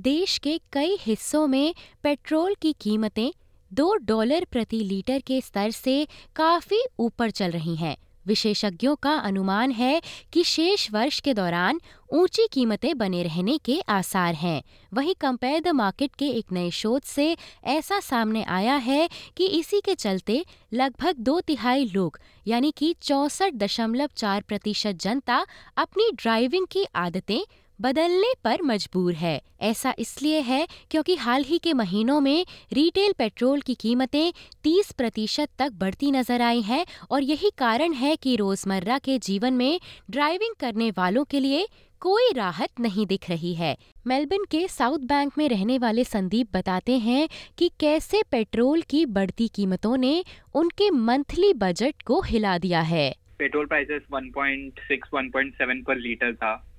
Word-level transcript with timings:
देश 0.00 0.38
के 0.38 0.60
कई 0.72 0.96
हिस्सों 1.00 1.46
में 1.46 1.74
पेट्रोल 2.02 2.54
की 2.54 2.72
कीमतें 2.72 3.30
दो 3.72 3.94
डॉलर 3.96 4.46
प्रति 4.50 4.76
लीटर 4.76 5.20
के 5.20 5.40
स्तर 5.40 5.70
से 5.70 6.06
काफ़ी 6.36 6.82
ऊपर 6.98 7.30
चल 7.30 7.50
रही 7.50 7.76
हैं। 7.76 7.96
विशेषज्ञों 8.26 8.94
का 8.96 9.12
अनुमान 9.14 9.70
है 9.70 10.00
कि 10.32 10.44
शेष 10.44 10.90
वर्ष 10.90 11.20
के 11.20 11.34
दौरान 11.34 11.80
ऊँची 12.12 12.46
कीमतें 12.52 12.98
बने 12.98 13.22
रहने 13.22 13.58
के 13.58 13.80
आसार 13.88 14.34
हैं। 14.34 14.62
वहीं 14.94 15.14
कंपेयर 15.20 15.60
द 15.60 15.68
मार्केट 15.68 16.14
के 16.14 16.28
एक 16.28 16.52
नए 16.52 16.70
शोध 16.70 17.02
से 17.02 17.36
ऐसा 17.64 18.00
सामने 18.00 18.42
आया 18.42 18.74
है 18.74 19.08
कि 19.36 19.46
इसी 19.46 19.80
के 19.80 19.94
चलते 19.94 20.44
लगभग 20.72 21.16
दो 21.18 21.40
तिहाई 21.40 21.84
लोग, 21.84 22.18
यानी 22.46 22.70
कि 22.70 22.94
चौसठ 23.02 23.54
दशमलव 23.54 24.08
चार 24.16 24.42
प्रतिशत 24.42 24.92
जनता, 24.92 25.46
अपनी 25.76 26.10
ड्राइविंग 26.14 26.66
की 26.66 26.84
आदतें 26.94 27.40
बदलने 27.80 28.32
पर 28.44 28.62
मजबूर 28.62 29.14
है। 29.14 29.40
ऐसा 29.60 29.94
इसलिए 29.98 30.40
है 30.40 30.66
क्योंकि 30.90 31.14
हाल 31.16 31.44
ही 31.44 31.58
के 31.58 31.72
महीनों 31.72 32.20
में 32.20 32.46
रिटेल 32.72 33.12
पेट्रोल 33.12 33.60
की 33.60 33.74
कीमतें 33.74 34.32
30 34.64 34.92
प्रतिशत 34.92 35.48
तक 35.58 35.72
बढ़ती 35.72 36.10
नज़र 36.10 36.42
आई 36.42 36.60
हैं 36.60 36.84
और 37.10 37.22
यही 37.22 37.50
कारण 37.58 37.92
है 37.92 38.16
कि 38.16 38.36
रोज़मर्रा 38.36 38.98
के 38.98 39.18
जीवन 39.18 39.54
में 39.54 39.80
ड्राइविंग 40.10 40.54
करने 40.60 40.90
वालों 40.90 41.24
के 41.24 41.40
लिए 41.40 41.66
कोई 42.02 42.32
राहत 42.32 42.80
नहीं 42.80 43.06
दिख 43.06 43.28
रही 43.30 43.54
है। 43.54 43.76
मेलबर्न 44.06 44.44
के 44.44 44.66
साउथ 44.68 44.98
बैंक 44.98 45.32
में 45.38 45.48
रहने 45.48 45.78
वाले 45.78 46.04
संदीप 46.04 46.56
बताते 46.56 46.98
हैं 46.98 47.28
कि 47.58 47.70
कैसे 47.80 48.22
पेट्रोल 48.30 48.82
की 48.82 49.06
बढ़ती 49.06 49.48
कीमतों 49.48 49.96
ने 49.96 50.24
उनके 50.54 50.90
मंथली 50.90 51.52
बजट 51.54 52.02
को 52.02 52.20
हिला 52.20 52.56
दिया 52.58 52.80
है। 52.80 53.14
पेट्रोल 53.38 53.66
प्राइसेस 53.66 54.02
1.6 54.14 55.10
1.7 55.14 55.84
पर 55.86 55.98
लीटर 55.98 56.34
था। 56.34 56.69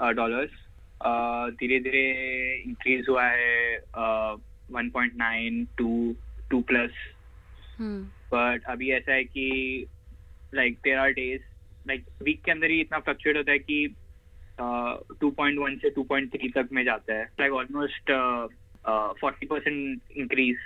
डॉलर्स 0.00 0.50
धीरे 1.60 1.80
धीरे 1.80 2.04
इंक्रीज 2.66 3.06
हुआ 3.08 3.24
है 3.24 3.78
one 4.70 4.90
point 4.90 5.12
nine 5.16 5.64
two 5.78 6.16
two 6.50 6.60
plus 6.60 6.90
but 8.34 8.64
अभी 8.64 8.90
ऐसा 8.90 9.12
है 9.12 9.24
कि 9.24 9.86
like 10.54 10.78
there 10.84 10.98
are 10.98 11.10
days 11.10 11.42
like 11.88 12.04
week 12.22 12.42
के 12.44 12.50
अंदर 12.50 12.70
ही 12.70 12.80
इतना 12.80 12.98
फ्लक्चुएट 12.98 13.36
होता 13.36 13.52
है 13.52 13.58
कि 13.58 13.94
टू 15.20 15.30
पॉइंट 15.30 15.58
वन 15.58 15.76
से 15.76 15.90
टू 15.90 16.02
पॉइंट 16.02 16.32
थ्री 16.32 16.48
तक 16.48 16.68
में 16.72 16.84
जाता 16.84 17.14
है। 17.14 17.24
Like 17.40 17.52
almost 17.52 18.12
forty 19.20 19.46
percent 19.46 20.00
increase 20.16 20.56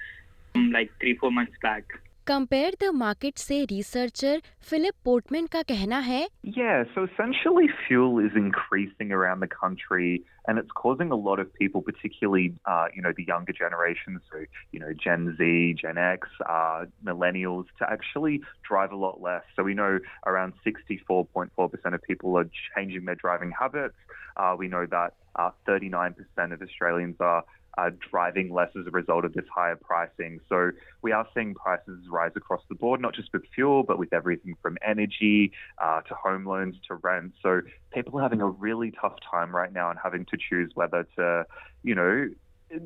like 0.57 0.91
three 0.91 1.15
four 1.15 1.31
months 1.31 1.57
back 1.57 1.93
Compare 2.31 2.71
the 2.79 2.93
market 2.93 3.41
say 3.41 3.67
researcher 3.69 4.41
Philip 4.61 4.95
Portman 5.05 5.49
का 5.49 5.63
कहना 5.67 5.99
है. 5.99 6.29
Yeah, 6.45 6.85
so 6.95 7.03
essentially 7.03 7.67
fuel 7.89 8.21
is 8.21 8.37
increasing 8.37 9.11
around 9.11 9.41
the 9.41 9.49
country 9.49 10.23
and 10.47 10.57
it's 10.57 10.71
causing 10.71 11.11
a 11.11 11.17
lot 11.17 11.41
of 11.41 11.53
people, 11.55 11.83
particularly, 11.83 12.55
uh, 12.67 12.87
you 12.95 13.03
know, 13.03 13.13
the 13.17 13.25
younger 13.25 13.53
generations, 13.53 14.21
so, 14.31 14.45
you 14.71 14.79
know, 14.79 14.93
Gen 14.93 15.35
Z, 15.37 15.75
Gen 15.83 15.99
X, 15.99 16.29
uh, 16.49 16.85
millennials, 17.05 17.65
to 17.81 17.91
actually 17.91 18.41
drive 18.63 18.93
a 18.93 18.97
lot 18.97 19.21
less. 19.21 19.43
So 19.57 19.65
we 19.65 19.75
know 19.75 19.99
around 20.25 20.53
64.4% 20.65 21.95
of 21.95 22.03
people 22.03 22.39
are 22.39 22.49
changing 22.77 23.07
their 23.07 23.17
driving 23.17 23.51
habits. 23.59 23.97
Uh, 24.37 24.55
we 24.57 24.69
know 24.69 24.87
that 24.87 25.15
uh, 25.35 25.51
39% 25.67 26.15
of 26.53 26.63
Australians 26.63 27.17
are 27.19 27.43
uh, 27.78 27.90
driving 28.10 28.54
less 28.54 28.70
as 28.80 28.88
a 28.88 28.92
result 28.92 29.26
of 29.26 29.34
this 29.34 29.46
higher 29.54 29.76
pricing. 29.76 30.40
So 30.48 30.72
we 31.02 31.12
are 31.12 31.28
seeing 31.34 31.54
prices 31.54 32.00
rise 32.10 32.32
across 32.36 32.62
the 32.70 32.76
board, 32.76 33.02
not 33.02 33.14
just 33.14 33.30
with 33.34 33.44
fuel, 33.54 33.84
but 33.84 34.00
with 34.00 34.14
everything 34.14 34.56
from 34.62 34.78
energy 34.86 35.52
uh, 35.84 36.02
to 36.02 36.14
home 36.16 36.46
loans 36.46 36.76
to 36.88 36.96
rent. 36.96 37.34
So 37.42 37.62
people 37.94 38.20
are 38.20 38.24
having 38.24 38.42
a 38.42 38.48
really 38.48 38.92
tough 39.02 39.16
time 39.30 39.56
right 39.56 39.74
now 39.74 39.90
and 39.90 40.00
having 40.02 40.26
to 40.26 40.38
choose 40.38 40.72
whether 40.76 41.06
to, 41.18 41.46
you 41.84 41.96
know, 41.96 42.30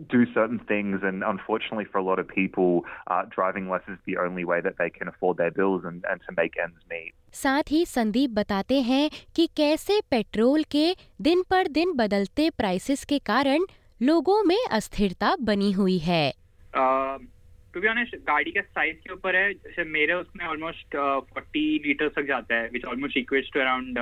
do 0.10 0.26
certain 0.34 0.60
things 0.60 1.00
and 1.04 1.24
unfortunately 1.24 1.86
for 1.86 2.00
a 2.00 2.04
lot 2.04 2.20
of 2.20 2.28
people 2.28 2.84
uh, 3.08 3.24
driving 3.30 3.70
less 3.70 3.82
is 3.88 3.98
the 4.06 4.18
only 4.18 4.44
way 4.44 4.60
that 4.60 4.76
they 4.78 4.90
can 4.90 5.08
afford 5.08 5.38
their 5.38 5.52
bills 5.52 5.84
and, 5.86 6.04
and 6.10 6.20
to 6.28 6.36
make 6.36 6.54
ends 6.62 6.80
meet 6.90 7.14
साथ 7.34 7.72
ही 7.72 7.86
संदीप 7.86 8.30
बताते 8.30 8.82
हैं 8.82 9.10
कि 9.36 9.46
कैसे 9.58 10.00
petrol 10.12 10.64
के 10.72 10.96
दिन 11.22 11.44
पर 11.50 11.68
दिन 11.68 11.94
बदलते 11.96 12.50
प्राइसेस 12.58 13.04
के 13.06 13.20
कारण 13.20 13.66
लोगों 14.05 14.43
में 14.45 14.59
अस्थिरता 14.71 15.35
बनी 15.43 15.71
हुई 15.73 15.97
है। 15.99 16.31
टू 17.75 17.81
बी 17.81 17.89
ऑनेस्ट 17.89 18.17
गाड़ी 18.27 18.51
के 18.51 18.63
साइज़ 18.63 18.97
के 18.97 19.13
ऊपर 19.13 19.37
है 19.37 19.53
जैसे 19.55 19.85
मेरे 19.91 20.15
उसमें 20.15 20.45
ऑलमोस्ट 20.47 20.97
फोर्टी 21.29 21.63
लीटर 21.87 22.09
तक 22.17 22.27
जाता 22.29 22.55
है 22.55 22.69
which 22.73 22.85
almost 22.85 23.17
equates 23.17 23.51
to 23.55 23.61
around 23.61 23.99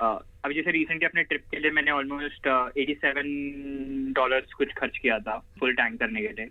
अभी 0.00 0.54
जैसे 0.54 0.70
रिसेंटली 0.70 1.06
अपने 1.06 1.22
ट्रिप 1.24 1.44
के 1.50 1.58
लिए 1.60 1.70
मैंने 1.70 1.90
ऑलमोस्ट 1.90 2.46
एटी 2.78 2.94
सेवन 2.96 4.12
डॉलर 4.16 4.46
कुछ 4.56 4.72
खर्च 4.78 4.98
किया 4.98 5.18
था 5.20 5.38
फुल 5.58 5.74
टैंक 5.74 5.98
करने 6.00 6.20
के 6.22 6.32
लिए। 6.32 6.48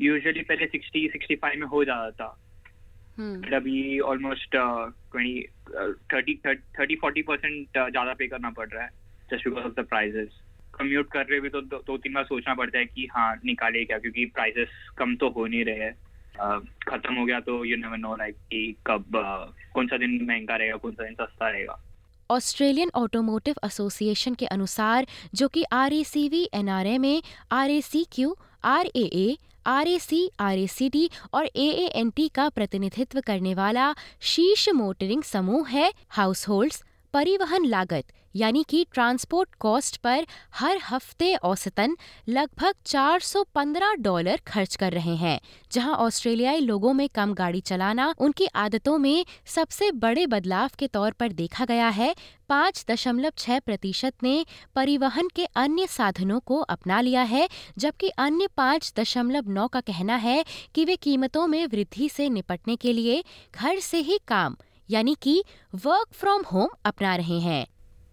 यूजुअली 0.00 0.42
पहले 0.42 0.66
सिक्सटी 0.66 1.06
सिक्सटी 1.12 1.36
फाइव 1.44 1.60
में 1.60 1.66
हो 1.66 1.84
जाता 1.84 2.10
था। 2.20 2.28
बट 3.18 3.52
अभी 3.54 3.98
almost 4.12 4.56
twenty 4.56 5.42
thirty 6.12 6.40
thirty 6.46 6.96
forty 6.96 7.22
percent 7.22 7.68
ज़्यादा 7.74 8.14
पे 8.14 8.28
करना 8.28 8.50
पड़ 8.56 8.68
रहा 8.68 8.84
है 8.84 8.90
just 9.32 9.48
because 9.48 9.64
of 9.64 9.80
the 9.80 9.86
prices 9.88 10.40
commute 10.78 11.10
कर 11.12 11.26
रहे 11.26 11.38
हुए 11.38 11.48
तो 11.48 11.60
दो, 11.60 11.76
दो 11.86 11.96
तीन 11.96 12.12
बार 12.14 12.24
सोचना 12.24 12.54
पड़ता 12.54 12.78
है 12.78 12.84
कि 12.84 13.08
हाँ 13.12 13.34
निकाले 13.44 13.84
क्या? 13.84 13.98
क्योंकि 13.98 14.24
प्राइसेस 14.34 14.68
कम 14.98 15.14
तो 15.16 15.28
हो 15.36 15.46
नहीं 15.46 15.64
रहे 15.64 15.90
खत्म 16.88 17.14
हो 17.14 17.24
गया 17.24 17.40
तो 17.40 17.64
यू 17.64 17.76
नेवर 17.76 17.96
नो 17.96 18.14
लाइक 18.18 18.36
कि 18.50 18.60
कब 18.86 19.04
कौन 19.74 19.86
सा 19.88 19.96
दिन 19.96 20.18
महँगा 20.28 20.56
रहेगा 20.56 20.76
कौन 20.76 20.92
सा 20.92 21.04
दिन 21.04 21.14
सस्ता 21.14 21.48
रहेगा। 21.48 21.80
ऑस्ट्रेलियन 22.30 22.90
ऑटोमोटिव 22.94 23.54
एसोसिएशन 23.64 24.34
के 24.34 24.46
अनुसार 24.46 25.06
जो 25.34 25.48
कि 25.54 25.64
R 25.72 25.92
A 25.92 26.02
C 26.04 26.28
V 26.28 26.48
N 26.54 26.68
R 26.68 26.86
M 26.86 27.04
A 27.04 27.20
R 27.52 27.70
A 27.70 27.80
C 27.80 28.04
Q 28.12 28.34
R 28.64 28.86
A 28.96 29.08
A 29.14 29.36
R 29.66 29.88
A 29.88 29.98
C 29.98 30.28
R 30.40 30.58
A 30.58 30.66
C 30.66 30.88
D 30.90 31.08
और 31.34 31.44
ए 31.46 31.68
ए 31.84 31.86
एन 32.00 32.10
टी 32.16 32.28
का 32.34 32.48
प्रतिनिधित्व 32.56 33.20
करने 33.26 33.54
वाला 33.54 33.92
शीर्ष 34.32 34.68
मोटरिंग 34.74 35.22
समूह 35.22 35.68
है 35.68 35.92
हाउस 36.16 36.48
होल्ड्स 36.48 36.82
परिवहन 37.14 37.64
लागत, 37.64 38.04
यानी 38.34 38.62
कि 38.68 38.84
ट्रांसपोर्ट 38.92 39.48
कॉस्ट 39.60 39.96
पर 39.96 40.24
हर 40.54 40.78
हफ़्ते 40.84 41.34
औसतन 41.36 41.94
लगभग 42.28 42.74
415 42.86 43.94
डॉलर 43.98 44.40
खर्च 44.46 44.74
कर 44.76 44.92
रहे 44.92 45.14
हैं, 45.16 45.38
जहाँ 45.72 45.94
ऑस्ट्रेलियाई 45.96 46.60
लोगों 46.60 46.92
में 46.92 47.08
कम 47.08 47.34
गाड़ी 47.34 47.60
चलाना 47.60 48.12
उनकी 48.18 48.46
आदतों 48.56 48.96
में 48.98 49.24
सबसे 49.46 49.90
बड़े 49.92 50.26
बदलाव 50.26 50.70
के 50.78 50.86
तौर 50.88 51.12
पर 51.12 51.32
देखा 51.32 51.64
गया 51.64 51.88
है। 51.90 52.14
पाँच 52.48 52.84
दशमलव 52.90 53.32
छह 53.38 53.58
प्रतिशत 53.60 54.14
ने 54.22 54.44
परिवहन 54.74 55.28
के 55.36 55.44
अन्य 55.56 55.86
साधनों 55.86 56.40
को 56.40 56.60
अपना 56.60 57.00
लिया 57.00 57.22
है, 57.22 57.48
जबकि 57.78 58.08
अन्य 58.08 58.48
पाँच 58.56 58.92
दशमलव 58.98 59.52
नौ 59.52 59.68
का 59.68 59.80
कहना 59.82 60.16
है 60.18 60.44
कि 60.74 60.84
वे 60.84 60.96
कीमतों 60.96 61.46
में 61.46 61.66
वृद्धि 61.66 62.08
से 62.08 62.28
निपटने 62.28 62.76
के 62.76 62.92
लिए 62.92 63.24
घर 63.54 63.78
से 63.80 63.98
ही 64.00 64.20
काम 64.28 64.56
यानी 64.90 65.14
कि 65.22 65.42
वर्क 65.84 66.14
फ्रॉम 66.20 66.42
होम 66.52 66.68
अपना 66.86 67.14
रहे 67.22 67.38
हैं 67.50 67.62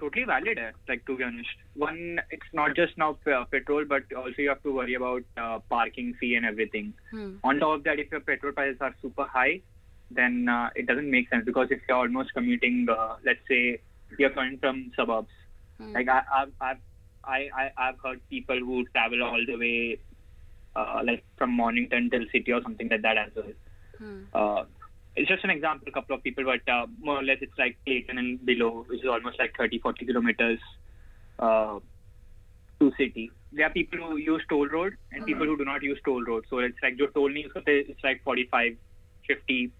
totally 0.03 0.21
valid 0.27 0.59
hai, 0.59 0.69
like 0.89 1.01
to 1.07 1.15
be 1.17 1.23
honest 1.25 1.59
one 1.81 1.97
it's 2.35 2.53
not 2.59 2.71
just 2.77 2.95
now 3.01 3.07
uh, 3.33 3.41
petrol 3.49 3.83
but 3.89 4.13
also 4.21 4.41
you 4.45 4.47
have 4.51 4.61
to 4.67 4.71
worry 4.77 4.95
about 4.99 5.27
uh, 5.41 5.57
parking 5.73 6.07
fee 6.21 6.29
and 6.39 6.49
everything 6.49 6.87
Hmm. 7.11 7.27
on 7.49 7.59
top 7.63 7.73
of 7.75 7.83
that 7.89 8.01
if 8.03 8.15
your 8.15 8.21
petrol 8.29 8.55
prices 8.59 8.81
are 8.87 8.89
super 9.03 9.27
high 9.35 9.61
then 10.19 10.39
uh, 10.53 10.69
it 10.83 10.87
doesn't 10.91 11.11
make 11.17 11.29
sense 11.33 11.45
because 11.51 11.75
if 11.77 11.83
you're 11.91 11.99
almost 11.99 12.33
commuting 12.39 12.79
uh, 12.95 13.11
let's 13.29 13.45
say 13.53 13.61
you're 14.23 14.33
coming 14.39 14.57
from 14.65 14.81
suburbs 14.95 15.37
like 15.99 16.09
I, 16.15 16.19
I've, 16.39 16.55
I've 16.69 16.81
I, 17.35 17.39
I 17.61 17.69
I've 17.85 17.99
heard 18.07 18.25
people 18.35 18.65
who 18.71 18.83
travel 18.95 19.23
all 19.29 19.45
the 19.53 19.59
way 19.65 19.77
uh, 20.75 21.01
like 21.11 21.23
from 21.37 21.51
Mornington 21.61 22.09
till 22.15 22.25
city 22.33 22.57
or 22.59 22.63
something 22.67 22.89
like 22.95 23.03
that 23.09 23.17
as 23.27 23.39
well 23.41 23.53
uh, 24.33 24.63
it's 25.15 25.27
just 25.27 25.43
an 25.43 25.49
example, 25.49 25.87
a 25.87 25.91
couple 25.91 26.15
of 26.15 26.23
people, 26.23 26.43
but 26.45 26.71
uh, 26.71 26.87
more 26.99 27.19
or 27.19 27.23
less 27.23 27.37
it's 27.41 27.57
like 27.57 27.77
Clayton 27.85 28.17
and 28.17 28.45
below, 28.45 28.85
which 28.87 29.01
is 29.01 29.07
almost 29.07 29.39
like 29.39 29.55
30, 29.57 29.79
40 29.79 30.05
kilometers 30.05 30.59
uh, 31.39 31.79
to 32.79 32.91
city. 32.97 33.31
There 33.51 33.65
are 33.65 33.69
people 33.69 33.99
who 33.99 34.15
use 34.15 34.41
toll 34.49 34.67
road 34.67 34.93
and 35.11 35.25
people 35.25 35.45
who 35.45 35.57
do 35.57 35.65
not 35.65 35.83
use 35.83 35.99
toll 36.05 36.23
road. 36.23 36.45
So 36.49 36.59
it's 36.59 36.77
like 36.81 36.97
your 36.97 37.09
toll 37.09 37.29
needs, 37.29 37.49
it's 37.55 38.03
like 38.03 38.23
45, 38.23 38.77
50, 39.27 39.71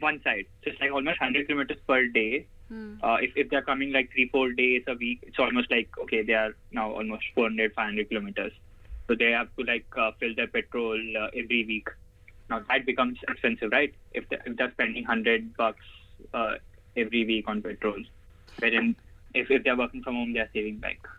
one 0.00 0.20
side. 0.24 0.46
So 0.64 0.70
it's 0.70 0.80
like 0.80 0.90
almost 0.90 1.20
100 1.20 1.46
kilometers 1.46 1.78
per 1.86 2.08
day. 2.08 2.46
Hmm. 2.68 2.94
Uh, 3.00 3.16
if, 3.20 3.30
if 3.36 3.50
they're 3.50 3.62
coming 3.62 3.92
like 3.92 4.10
three, 4.12 4.28
four 4.28 4.52
days 4.52 4.82
a 4.88 4.94
week, 4.94 5.20
it's 5.22 5.38
almost 5.38 5.70
like, 5.70 5.88
okay, 6.02 6.24
they 6.24 6.32
are 6.32 6.56
now 6.72 6.90
almost 6.90 7.22
400, 7.36 7.74
500 7.74 8.08
kilometers. 8.08 8.52
So 9.06 9.14
they 9.14 9.30
have 9.30 9.54
to 9.56 9.64
like 9.64 9.86
uh, 9.96 10.10
fill 10.18 10.34
their 10.34 10.48
petrol 10.48 10.98
uh, 11.16 11.28
every 11.36 11.64
week 11.64 11.88
now 12.50 12.60
that 12.68 12.86
becomes 12.86 13.18
expensive, 13.28 13.70
right? 13.72 13.92
If, 14.12 14.24
if 14.30 14.56
they're 14.56 14.72
spending 14.72 15.04
hundred 15.04 15.54
bucks 15.56 15.84
uh, 16.32 16.54
every 16.96 17.24
week 17.24 17.44
on 17.48 17.62
petrol, 17.62 17.96
wherein 18.58 18.96
if. 19.36 19.48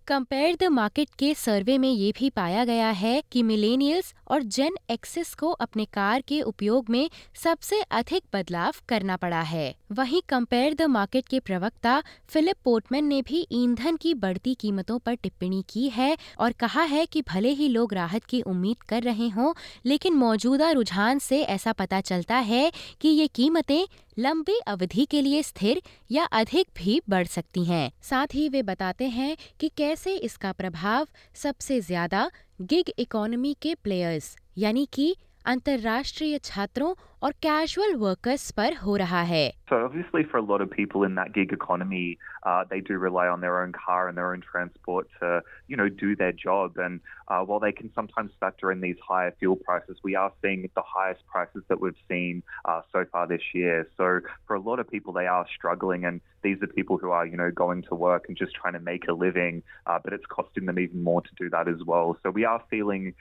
Compare 0.08 0.56
the 0.56 0.64
market 0.64 1.10
के 1.20 1.34
survey 1.34 1.78
में 1.78 1.90
ये 1.90 2.12
भी 2.12 2.30
पाया 2.30 2.66
गया 2.66 2.90
है 2.90 3.24
कि 3.32 3.44
millennials 3.44 4.14
और 4.28 4.44
जेन 4.44 4.76
axis 4.90 5.34
को 5.34 5.50
अपने 5.50 5.86
कार 5.86 6.22
के 6.22 6.42
उपयोग 6.42 6.90
में 6.90 7.10
सबसे 7.36 7.82
अधिक 7.82 8.24
बदलाव 8.34 8.74
करना 8.90 9.16
पड़ा 9.16 9.42
है 9.42 9.76
वहीं 9.92 10.22
कंपेयर 10.30 10.74
द 10.74 10.82
मार्केट 10.82 11.28
के 11.28 11.40
प्रवक्ता 11.40 12.04
फिलिप 12.30 12.56
पोर्टमैन 12.64 13.06
ने 13.06 13.22
भी 13.22 13.48
ईंधन 13.52 13.96
की 13.96 14.14
बढ़ती 14.14 14.54
कीमतों 14.54 15.00
पर 15.00 15.16
टिप्पणी 15.16 15.64
की 15.70 15.90
है 15.90 16.18
और 16.40 16.52
कहा 16.52 16.82
है 16.84 17.06
कि 17.06 17.22
भले 17.22 17.50
ही 17.50 17.68
लोग 17.68 17.94
राहत 17.94 18.24
की 18.24 18.42
उम्मीद 18.42 18.84
कर 18.84 19.04
रहे 19.04 19.30
हों, 19.30 19.54
लेकिन 19.86 20.14
मौजूदा 20.14 20.72
रुझान 20.72 21.20
से 21.20 21.42
ऐसा 21.42 21.72
पता 21.72 22.02
चलता 22.02 22.38
है 22.38 22.72
कि 23.02 23.10
ये 23.10 23.28
कीमतें 23.28 23.86
लंबी 24.18 24.58
अवधि 24.68 25.06
के 25.06 25.22
लिए 25.22 25.42
स्थिर 25.44 25.82
या 26.12 26.24
अधिक 26.34 26.68
भी 26.78 27.00
बढ़ 27.10 27.28
सकती 27.28 27.64
हैं। 27.66 27.92
साथ 28.02 28.28
ही 28.34 28.48
वे 28.50 28.62
बताते 28.62 29.08
हैं 29.08 29.36
कि 29.60 29.70
कैसे 29.78 30.16
इसका 30.18 30.52
प्रभाव 30.52 31.08
सबसे 31.36 31.80
ज़्यादा 31.82 32.30
गिग 32.62 32.92
इकोनॉमी 33.00 33.56
के 33.62 33.74
प्लेयर्स 33.76 34.36
यानी 34.58 34.88
कि 34.94 35.16
अंतर्राष्ट्रीय 35.50 36.38
छात्रों 36.44 36.94
और 37.23 37.32
कैजुअल 37.43 37.94
वर्कर्स 38.00 38.50
पर 38.56 38.75
हो 38.82 38.97
रहा 38.97 39.23
है 39.31 39.47
So 39.71 39.77
obviously 39.87 40.23
for 40.31 40.38
a 40.38 40.43
lot 40.43 40.62
of 40.65 40.71
people 40.71 41.05
in 41.06 41.15
that 41.19 41.32
gig 41.35 41.53
economy, 41.56 42.19
uh, 42.50 42.65
they 42.71 42.81
do 42.88 42.99
rely 42.99 43.27
on 43.32 43.41
their 43.44 43.62
own 43.62 43.73
car 43.73 44.09
and 44.09 44.19
their 44.19 44.32
own 44.32 44.41
transport 44.47 45.09
to, 45.21 45.43
you 45.69 45.77
know, 45.81 45.88
do 46.03 46.17
their 46.23 46.32
job. 46.32 46.81
And 46.87 47.00
uh, 47.29 47.41
while 47.50 47.61
they 47.65 47.73
can 47.73 47.91
sometimes 47.94 48.32
factor 48.41 48.73
in 48.73 48.81
these 48.81 48.97
higher 49.09 49.32
fuel 49.38 49.56
prices, 49.56 50.03
we 50.09 50.17
are 50.23 50.32
seeing 50.43 50.69
the 50.81 50.87
highest 50.94 51.27
prices 51.27 51.62
that 51.69 51.81
we've 51.81 52.03
seen 52.09 52.43
uh, 52.65 52.81
so 52.93 53.05
far 53.12 53.27
this 53.29 53.47
year. 53.55 53.88
So 53.97 54.21
for 54.47 54.56
a 54.56 54.61
lot 54.61 54.81
of 54.81 54.91
people, 54.91 55.12
they 55.12 55.27
are 55.27 55.47
struggling, 55.55 56.05
and 56.05 56.21
these 56.43 56.62
are 56.62 56.67
people 56.67 56.99
who 56.99 57.11
are, 57.11 57.25
you 57.27 57.37
know, 57.37 57.50
going 57.65 57.82
to 57.91 57.94
work 57.94 58.27
and 58.29 58.37
just 58.37 58.55
trying 58.55 58.75
to 58.75 58.81
make 58.81 59.09
a 59.09 59.12
living, 59.12 59.62
uh, 59.87 59.99
but 60.03 60.12
it's 60.12 60.27
costing 60.27 60.67
them 60.67 60.79
even 60.79 61.03
more 61.03 61.23
to 61.23 61.31
do 61.38 61.49
that 61.50 61.69
as 61.69 61.82
well. 61.87 62.17
So 62.23 62.31
we 62.31 62.44
are 62.44 62.62
feeling. 62.71 63.15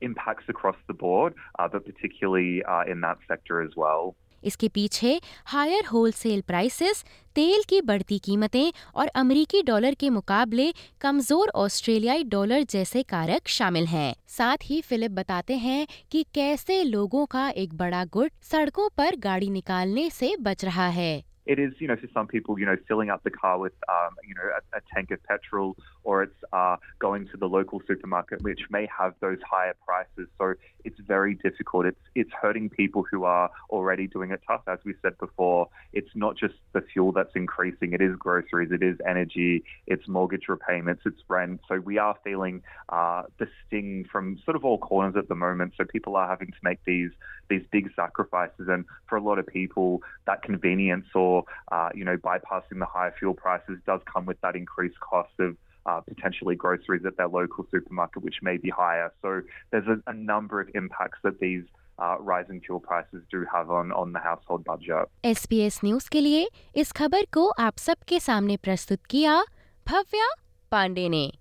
Uh, 0.00 0.06
impacts 0.06 0.48
across 0.48 0.76
the 0.86 0.94
board, 0.94 1.34
uh, 1.58 1.68
but 1.68 1.84
particularly 1.84 2.62
uh, 2.64 2.82
in 2.86 3.00
that 3.00 3.18
sector 3.28 3.62
as 3.62 3.76
well. 3.76 4.14
इसके 4.44 4.68
पीछे 4.68 5.20
higher 5.46 5.84
wholesale 5.84 6.40
prices, 6.40 7.04
तेल 7.34 7.62
की 7.68 7.80
बढ़ती 7.80 8.18
कीमतें 8.18 8.72
और 8.94 9.08
अमेरिकी 9.08 9.62
dollar 9.62 9.94
के 9.94 10.10
मुकाबले 10.10 10.72
कमज़ोर 11.00 11.48
ऑस्ट्रेलियाई 11.48 12.24
डॉलर 12.24 12.62
जैसे 12.62 13.02
कारक 13.02 13.48
शामिल 13.48 13.86
हैं। 13.86 14.14
साथ 14.28 14.56
ही 14.64 14.80
फिलिप 14.80 15.10
बताते 15.10 15.56
हैं 15.56 15.86
कि 16.10 16.26
कैसे 16.34 16.82
लोगों 16.82 17.26
का 17.26 17.48
एक 17.48 17.74
बड़ा 17.74 18.04
गुट 18.04 18.32
सड़कों 18.42 18.88
पर 18.88 19.16
गाड़ी 19.16 19.50
निकालने 19.50 20.10
से 20.10 20.36
बच 20.40 20.64
रहा 20.64 20.88
है 20.88 21.24
it 21.46 21.58
is, 21.58 21.72
you 21.78 21.88
know, 21.88 21.96
for 21.96 22.08
some 22.12 22.26
people, 22.26 22.58
you 22.58 22.64
know, 22.64 22.76
filling 22.88 23.10
up 23.10 23.22
the 23.22 23.30
car 23.30 23.58
with, 23.58 23.74
um, 23.88 24.14
you 24.26 24.34
know, 24.34 24.48
a, 24.58 24.78
a, 24.78 24.80
tank 24.94 25.10
of 25.10 25.22
petrol, 25.24 25.76
or 26.04 26.22
it's 26.22 26.44
uh, 26.52 26.76
going 26.98 27.26
to 27.28 27.36
the 27.36 27.46
local 27.46 27.82
supermarket, 27.86 28.42
which 28.42 28.60
may 28.70 28.88
have 28.96 29.14
those 29.20 29.38
higher 29.48 29.74
prices. 29.84 30.28
So 30.38 30.54
it's 30.84 31.00
very 31.00 31.34
difficult. 31.34 31.86
It's 31.86 32.00
it's 32.14 32.30
hurting 32.40 32.68
people 32.70 33.04
who 33.10 33.24
are 33.24 33.50
already 33.70 34.06
doing 34.06 34.30
it 34.30 34.40
tough. 34.46 34.62
As 34.66 34.78
we 34.84 34.94
said 35.02 35.18
before, 35.18 35.68
it's 35.92 36.10
not 36.14 36.36
just 36.36 36.54
the 36.72 36.82
fuel 36.82 37.12
that's 37.12 37.34
increasing. 37.34 37.92
It 37.92 38.00
is 38.00 38.14
groceries. 38.16 38.70
It 38.70 38.82
is 38.82 38.98
energy. 39.06 39.64
It's 39.86 40.06
mortgage 40.06 40.48
repayments. 40.48 41.02
It's 41.06 41.20
rent. 41.28 41.60
So 41.68 41.80
we 41.80 41.98
are 41.98 42.16
feeling 42.22 42.62
uh, 42.90 43.22
the 43.38 43.48
sting 43.66 44.06
from 44.10 44.38
sort 44.44 44.56
of 44.56 44.64
all 44.64 44.78
corners 44.78 45.16
at 45.16 45.28
the 45.28 45.34
moment. 45.34 45.72
So 45.76 45.84
people 45.84 46.16
are 46.16 46.28
having 46.28 46.48
to 46.48 46.58
make 46.62 46.78
these 46.84 47.10
these 47.48 47.62
big 47.70 47.90
sacrifices, 47.94 48.68
and 48.68 48.84
for 49.06 49.16
a 49.16 49.22
lot 49.22 49.38
of 49.38 49.46
people, 49.46 50.02
that 50.26 50.42
convenience 50.42 51.06
or 51.14 51.44
uh, 51.72 51.90
you 51.94 52.04
know, 52.04 52.16
bypassing 52.16 52.78
the 52.78 52.86
higher 52.86 53.14
fuel 53.18 53.34
prices 53.34 53.78
does 53.86 54.00
come 54.12 54.26
with 54.26 54.40
that 54.40 54.56
increased 54.56 54.98
cost 55.00 55.32
of 55.38 55.56
uh, 55.85 56.01
potentially 56.01 56.55
groceries 56.55 57.05
at 57.05 57.17
their 57.17 57.27
local 57.27 57.65
supermarket, 57.71 58.23
which 58.23 58.39
may 58.41 58.57
be 58.57 58.69
higher. 58.69 59.11
So 59.21 59.41
there's 59.71 59.87
a, 59.87 59.97
a 60.07 60.13
number 60.13 60.61
of 60.61 60.69
impacts 60.75 61.19
that 61.23 61.39
these 61.39 61.63
uh, 61.99 62.15
rising 62.19 62.61
fuel 62.61 62.79
prices 62.79 63.23
do 63.31 63.45
have 63.53 63.69
on, 63.69 63.91
on 63.91 64.13
the 64.13 64.19
household 64.19 64.63
budget. 64.63 65.09
SBS 65.23 65.79
news 65.83 66.07
के 66.09 66.21
लिए 66.21 66.47
इस 66.75 66.91
खबर 66.91 67.25
को 67.33 67.49
आप 67.49 67.77
सबके 67.77 68.19
सामने 68.19 68.57
प्रस्तुत 68.57 68.99
किया 69.09 69.43
भव्या 69.87 70.27
पांडे 70.71 71.09
ने 71.09 71.31